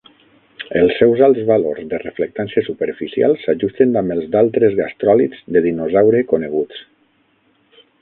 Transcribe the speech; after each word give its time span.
Els 0.79 0.95
seus 1.01 1.19
alts 1.27 1.43
valors 1.49 1.83
de 1.91 1.99
reflectància 2.05 2.65
superficial 2.69 3.37
s'ajusten 3.43 3.95
amb 4.03 4.17
els 4.19 4.27
d'altres 4.37 4.77
gastròlits 4.83 5.47
de 5.57 5.67
dinosaure 5.71 6.27
coneguts. 6.35 6.87